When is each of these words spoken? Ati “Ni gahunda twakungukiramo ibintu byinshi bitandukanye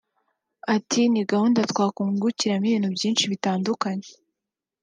Ati 0.75 1.01
“Ni 1.11 1.21
gahunda 1.31 1.59
twakungukiramo 1.71 2.65
ibintu 2.69 2.89
byinshi 2.95 3.23
bitandukanye 3.31 4.09